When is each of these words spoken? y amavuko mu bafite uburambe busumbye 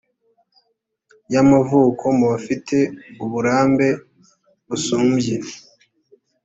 y 1.33 1.35
amavuko 1.41 2.05
mu 2.17 2.25
bafite 2.33 2.77
uburambe 3.23 3.87
busumbye 4.67 5.35